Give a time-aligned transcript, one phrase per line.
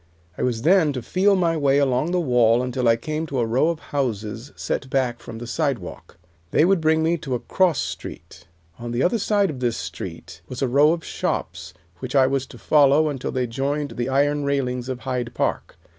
[0.35, 3.45] I was then to feel my way along the wall until I came to a
[3.45, 6.17] row of houses set back from the sidewalk.
[6.49, 8.47] They would bring me to a cross street.
[8.79, 12.47] On the other side of this street was a row of shops which I was
[12.47, 15.77] to follow until they joined the iron railings of Hyde Park.